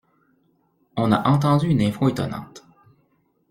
On 0.97 1.11
a 1.11 1.29
entendu 1.29 1.67
une 1.67 1.83
info 1.83 2.09
étonnante. 2.09 2.63